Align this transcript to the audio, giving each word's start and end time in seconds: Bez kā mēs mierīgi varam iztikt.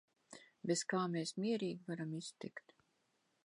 Bez 0.71 0.81
kā 0.93 1.01
mēs 1.17 1.35
mierīgi 1.45 1.87
varam 1.91 2.17
iztikt. 2.23 2.77